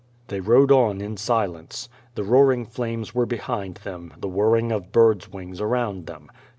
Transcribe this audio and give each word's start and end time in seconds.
They 0.29 0.39
rode 0.39 0.71
on 0.71 0.99
in 0.99 1.15
silence. 1.15 1.87
The 2.15 2.23
roaring 2.23 2.65
flames 2.65 3.13
were 3.13 3.27
behind 3.27 3.75
them, 3.83 4.11
the 4.19 4.27
whirring 4.29 4.71
of 4.71 4.91
birds' 4.91 5.31
wings 5.31 5.61
around 5.61 6.07
them. 6.07 6.31